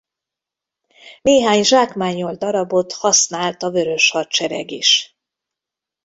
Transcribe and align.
Néhány 1.21 1.63
zsákmányolt 1.63 2.39
darabot 2.39 2.93
használt 2.93 3.63
a 3.63 3.69
Vörös 3.71 4.11
hadsereg 4.11 4.71
is. 4.71 5.17